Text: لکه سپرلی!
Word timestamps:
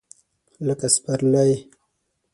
لکه 0.67 0.87
سپرلی! 0.95 1.51